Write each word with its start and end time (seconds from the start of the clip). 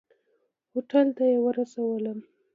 هوټل 0.71 1.07
ته 1.17 1.23
یې 1.31 1.37
ورسولم. 1.41 2.19